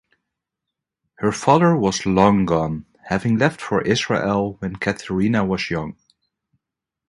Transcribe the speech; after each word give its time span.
Her 1.19 1.31
father 1.31 1.77
was 1.77 2.07
long 2.07 2.47
gone 2.47 2.87
having 3.03 3.37
left 3.37 3.61
for 3.61 3.83
Israel 3.83 4.53
when 4.55 4.77
Katherina 4.77 5.45
was 5.45 5.69
young. 5.69 5.95